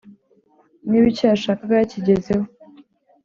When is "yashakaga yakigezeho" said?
1.31-2.45